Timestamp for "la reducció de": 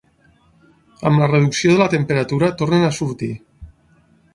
1.23-1.77